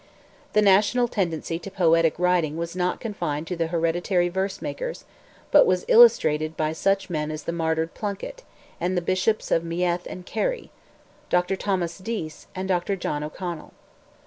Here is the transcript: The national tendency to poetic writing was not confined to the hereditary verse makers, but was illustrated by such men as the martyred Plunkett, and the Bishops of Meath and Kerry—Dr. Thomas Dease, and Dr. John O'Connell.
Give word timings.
The 0.53 0.63
national 0.63 1.07
tendency 1.07 1.59
to 1.59 1.69
poetic 1.69 2.17
writing 2.17 2.57
was 2.57 2.75
not 2.75 2.99
confined 2.99 3.45
to 3.45 3.55
the 3.55 3.67
hereditary 3.67 4.29
verse 4.29 4.59
makers, 4.59 5.05
but 5.51 5.67
was 5.67 5.85
illustrated 5.87 6.57
by 6.57 6.73
such 6.73 7.11
men 7.11 7.29
as 7.29 7.43
the 7.43 7.51
martyred 7.51 7.93
Plunkett, 7.93 8.41
and 8.79 8.97
the 8.97 9.03
Bishops 9.03 9.51
of 9.51 9.63
Meath 9.63 10.07
and 10.07 10.25
Kerry—Dr. 10.25 11.55
Thomas 11.55 11.99
Dease, 11.99 12.47
and 12.55 12.67
Dr. 12.67 12.95
John 12.95 13.23
O'Connell. 13.23 13.73